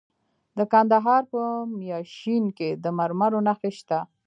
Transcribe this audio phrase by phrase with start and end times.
[0.57, 1.41] د کندهار په
[1.79, 3.99] میانشین کې د مرمرو نښې شته.